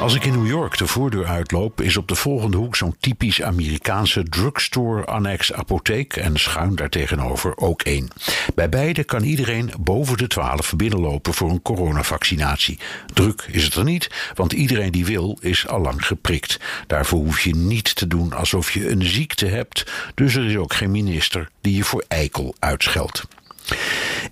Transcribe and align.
Als 0.00 0.14
ik 0.14 0.24
in 0.24 0.32
New 0.32 0.46
York 0.46 0.78
de 0.78 0.86
voordeur 0.86 1.26
uitloop, 1.26 1.80
is 1.80 1.96
op 1.96 2.08
de 2.08 2.14
volgende 2.14 2.56
hoek 2.56 2.76
zo'n 2.76 2.96
typisch 3.00 3.42
Amerikaanse 3.42 4.22
drugstore 4.22 5.04
annex 5.04 5.52
apotheek 5.52 6.16
en 6.16 6.36
schuin 6.36 6.74
daartegenover 6.74 7.56
ook 7.56 7.82
één. 7.82 8.08
Bij 8.54 8.68
beide 8.68 9.04
kan 9.04 9.22
iedereen 9.22 9.70
boven 9.80 10.16
de 10.16 10.26
12 10.26 10.74
binnenlopen 10.76 11.34
voor 11.34 11.50
een 11.50 11.62
coronavaccinatie. 11.62 12.78
Druk 13.14 13.48
is 13.50 13.64
het 13.64 13.74
er 13.74 13.84
niet, 13.84 14.32
want 14.34 14.52
iedereen 14.52 14.92
die 14.92 15.04
wil 15.06 15.38
is 15.40 15.66
allang 15.66 16.06
geprikt. 16.06 16.60
Daarvoor 16.86 17.18
hoef 17.18 17.40
je 17.40 17.54
niet 17.54 17.96
te 17.96 18.06
doen 18.06 18.32
alsof 18.32 18.70
je 18.70 18.90
een 18.90 19.02
ziekte 19.02 19.46
hebt, 19.46 19.90
dus 20.14 20.34
er 20.34 20.44
is 20.44 20.56
ook 20.56 20.74
geen 20.74 20.90
minister 20.90 21.48
die 21.60 21.76
je 21.76 21.84
voor 21.84 22.04
eikel 22.08 22.54
uitscheldt. 22.58 23.26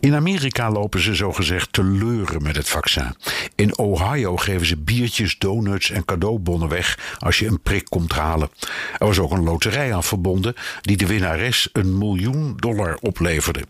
In 0.06 0.14
Amerika 0.14 0.70
lopen 0.70 1.00
ze 1.00 1.14
zogezegd 1.14 1.72
te 1.72 1.84
leuren 1.84 2.42
met 2.42 2.56
het 2.56 2.68
vaccin. 2.68 3.14
In 3.54 3.78
Ohio 3.78 4.36
geven 4.36 4.66
ze 4.66 4.76
biertjes, 4.76 5.38
donuts 5.38 5.90
en 5.90 6.04
cadeaubonnen 6.04 6.68
weg 6.68 7.16
als 7.18 7.38
je 7.38 7.46
een 7.46 7.60
prik 7.60 7.84
komt 7.84 8.12
halen. 8.12 8.50
Er 8.98 9.06
was 9.06 9.18
ook 9.18 9.30
een 9.30 9.42
loterij 9.42 9.94
aan 9.94 10.04
verbonden 10.04 10.54
die 10.80 10.96
de 10.96 11.06
winnares 11.06 11.68
een 11.72 11.98
miljoen 11.98 12.56
dollar 12.56 12.96
opleverde. 13.00 13.64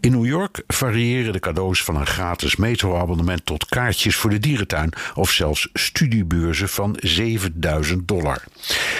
In 0.00 0.10
New 0.10 0.26
York 0.26 0.62
variëren 0.66 1.32
de 1.32 1.38
cadeaus 1.38 1.82
van 1.82 1.96
een 1.96 2.06
gratis 2.06 2.56
metroabonnement 2.56 3.46
tot 3.46 3.66
kaartjes 3.66 4.16
voor 4.16 4.30
de 4.30 4.38
dierentuin 4.38 4.92
of 5.14 5.30
zelfs 5.30 5.68
studiebeurzen 5.72 6.68
van 6.68 6.96
7000 7.00 8.08
dollar. 8.08 8.44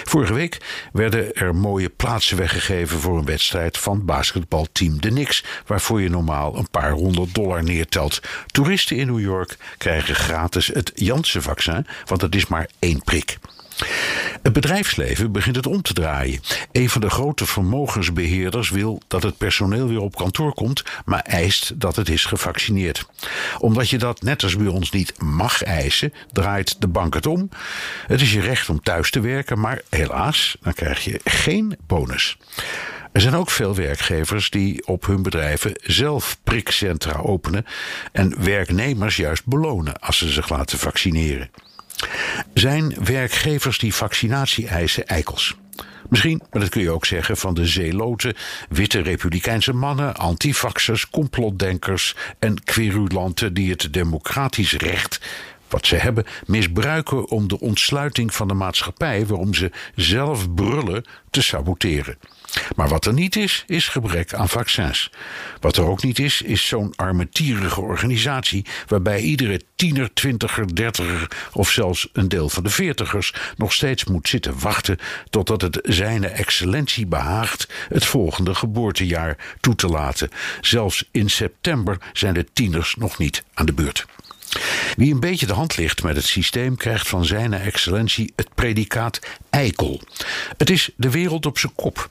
Vorige 0.05 0.33
week 0.33 0.89
werden 0.93 1.35
er 1.35 1.55
mooie 1.55 1.89
plaatsen 1.89 2.37
weggegeven 2.37 2.99
voor 2.99 3.19
een 3.19 3.25
wedstrijd 3.25 3.79
van 3.79 4.05
basketbalteam 4.05 5.01
de 5.01 5.09
Knicks, 5.09 5.45
waarvoor 5.67 6.01
je 6.01 6.11
normaal 6.11 6.57
een 6.57 6.71
paar 6.71 6.91
honderd 6.91 7.35
dollar 7.35 7.63
neertelt. 7.63 8.21
Toeristen 8.47 8.97
in 8.97 9.07
New 9.07 9.21
York 9.21 9.57
krijgen 9.79 10.15
gratis 10.15 10.67
het 10.67 10.93
Janssen-vaccin, 10.95 11.87
want 12.05 12.21
het 12.21 12.35
is 12.35 12.47
maar 12.47 12.69
één 12.79 13.03
prik. 13.03 13.39
Het 14.43 14.53
bedrijfsleven 14.53 15.33
begint 15.33 15.57
het 15.57 15.67
om 15.67 15.83
te 15.83 15.93
draaien. 15.93 16.41
Een 16.73 16.91
van 16.91 17.01
de 17.01 17.11
grote 17.11 17.47
vermogensbeheerders 17.47 18.71
wil 18.71 19.03
dat 19.09 19.23
het 19.23 19.37
personeel 19.37 19.89
weer 19.89 20.01
op 20.01 20.17
kantoor 20.17 20.55
komt, 20.55 20.83
maar 21.05 21.21
eist 21.21 21.81
dat 21.81 21.97
het 21.97 22.09
is 22.09 22.25
gevaccineerd. 22.25 23.07
Omdat 23.59 23.89
je 23.89 23.99
dat 23.99 24.23
net 24.23 24.43
als 24.43 24.57
bij 24.57 24.67
ons 24.67 24.91
niet 24.91 25.23
mag 25.23 25.63
eisen, 25.63 26.13
draait 26.33 26.81
de 26.81 26.89
bank 26.89 27.15
het 27.15 27.27
om. 27.27 27.49
Het 28.07 28.21
is 28.21 28.33
je 28.33 28.41
recht 28.41 28.69
om 28.69 28.83
thuis 28.83 29.11
te 29.11 29.21
werken, 29.21 29.61
maar 29.61 29.83
helaas, 29.89 30.57
dan 30.61 30.73
krijg 30.73 31.05
je 31.05 31.21
geen 31.25 31.77
bonus. 31.87 32.37
Er 33.13 33.21
zijn 33.21 33.35
ook 33.35 33.51
veel 33.51 33.75
werkgevers 33.75 34.51
die 34.51 34.87
op 34.87 35.07
hun 35.07 35.23
bedrijven 35.23 35.73
zelf 35.83 36.39
prikcentra 36.45 37.19
openen 37.19 37.67
en 38.13 38.45
werknemers 38.45 39.17
juist 39.17 39.47
belonen 39.47 40.01
als 40.01 40.19
ze 40.19 40.29
zich 40.29 40.49
laten 40.49 40.79
vaccineren. 40.79 41.51
Zijn 42.55 42.95
werkgevers 43.05 43.79
die 43.79 43.95
vaccinatie 43.95 44.69
eisen 44.69 45.07
eikels? 45.07 45.57
Misschien, 46.09 46.43
maar 46.51 46.61
dat 46.61 46.71
kun 46.71 46.83
je 46.83 46.91
ook 46.91 47.07
zeggen 47.07 47.37
van 47.37 47.55
de 47.55 47.67
zeeloten, 47.67 48.35
witte 48.69 49.01
republikeinse 49.01 49.73
mannen, 49.73 50.17
antifaxers, 50.17 51.11
complotdenkers 51.11 52.15
en 52.39 52.65
querulanten 52.65 53.55
die 53.55 53.71
het 53.71 53.93
democratisch 53.93 54.73
recht 54.73 55.21
wat 55.71 55.87
ze 55.87 55.97
hebben 55.97 56.27
misbruiken 56.47 57.29
om 57.29 57.49
de 57.49 57.61
ontsluiting 57.61 58.35
van 58.35 58.49
de 58.49 58.55
maatschappij 58.55 59.27
waarom 59.27 59.55
ze 59.55 59.71
zelf 59.95 60.55
brullen 60.55 61.05
te 61.31 61.43
saboteren. 61.43 62.19
Maar 62.77 62.89
wat 62.89 63.07
er 63.07 63.13
niet 63.13 63.37
is, 63.37 63.65
is 63.67 63.89
gebrek 63.89 64.35
aan 64.35 64.49
vaccins. 64.49 65.11
Wat 65.61 65.77
er 65.77 65.85
ook 65.85 66.03
niet 66.03 66.19
is, 66.19 66.43
is 66.43 66.67
zo'n 66.67 66.93
armetierige 66.97 67.81
organisatie 67.81 68.67
waarbij 68.87 69.21
iedere 69.21 69.61
tiener, 69.75 70.13
twintiger, 70.13 70.75
dertiger 70.75 71.31
of 71.53 71.71
zelfs 71.71 72.09
een 72.13 72.29
deel 72.29 72.49
van 72.49 72.63
de 72.63 72.71
veertigers 72.71 73.35
nog 73.57 73.73
steeds 73.73 74.05
moet 74.05 74.29
zitten 74.29 74.59
wachten 74.59 74.99
totdat 75.31 75.61
het 75.61 75.79
zijne 75.83 76.27
excellentie 76.27 77.07
behaagt 77.07 77.69
het 77.89 78.05
volgende 78.05 78.55
geboortejaar 78.55 79.37
toe 79.61 79.75
te 79.75 79.89
laten. 79.89 80.29
Zelfs 80.61 81.05
in 81.11 81.31
september 81.31 81.99
zijn 82.13 82.35
de 82.35 82.47
tieners 82.53 82.95
nog 82.99 83.19
niet 83.19 83.45
aan 83.55 83.67
de 83.67 83.73
beurt. 83.73 84.07
Wie 85.01 85.13
een 85.13 85.21
beetje 85.21 85.47
de 85.47 85.53
hand 85.53 85.77
ligt 85.77 86.03
met 86.03 86.17
het 86.17 86.25
systeem 86.25 86.77
krijgt 86.77 87.09
van 87.09 87.25
zijn 87.25 87.53
excellentie 87.53 88.33
het 88.37 88.55
predicaat 88.55 89.21
eikel. 89.51 90.01
Het 90.57 90.71
is 90.71 90.91
de 90.97 91.11
wereld 91.11 91.47
op 91.47 91.59
zijn 91.59 91.73
kop. 91.75 92.09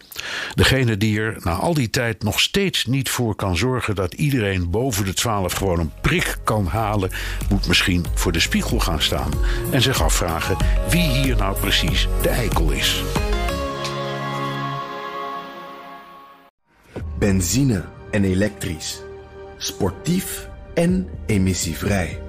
Degene 0.55 0.97
die 0.97 1.19
er 1.19 1.37
na 1.39 1.51
al 1.51 1.73
die 1.73 1.89
tijd 1.89 2.23
nog 2.23 2.39
steeds 2.39 2.85
niet 2.85 3.09
voor 3.09 3.35
kan 3.35 3.57
zorgen 3.57 3.95
dat 3.95 4.13
iedereen 4.13 4.69
boven 4.69 5.05
de 5.05 5.13
12 5.13 5.53
gewoon 5.53 5.79
een 5.79 5.91
prik 6.01 6.37
kan 6.43 6.65
halen, 6.65 7.11
moet 7.49 7.67
misschien 7.67 8.05
voor 8.13 8.31
de 8.31 8.39
spiegel 8.39 8.79
gaan 8.79 9.01
staan 9.01 9.31
en 9.71 9.81
zich 9.81 10.03
afvragen 10.03 10.57
wie 10.89 11.09
hier 11.09 11.35
nou 11.35 11.59
precies 11.59 12.07
de 12.21 12.29
eikel 12.29 12.71
is. 12.71 13.03
Benzine 17.19 17.85
en 18.11 18.23
elektrisch. 18.23 19.01
Sportief 19.57 20.47
en 20.73 21.09
emissievrij. 21.25 22.28